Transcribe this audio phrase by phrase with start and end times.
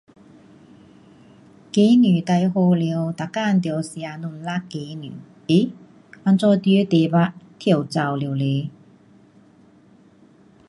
[1.71, 5.11] 鸡蛋最好了，每天得吃两粒鸡蛋，
[5.45, 5.71] 诶，
[6.25, 7.17] 怎样你的题目
[7.59, 8.71] 跳走了嘞？